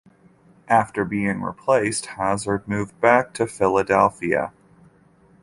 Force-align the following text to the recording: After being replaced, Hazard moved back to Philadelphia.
After 0.67 1.05
being 1.05 1.43
replaced, 1.43 2.07
Hazard 2.17 2.67
moved 2.67 2.99
back 3.01 3.33
to 3.35 3.45
Philadelphia. 3.45 4.51